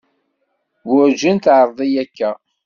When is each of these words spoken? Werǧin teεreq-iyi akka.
Werǧin 0.89 1.37
teεreq-iyi 1.43 1.99
akka. 2.03 2.29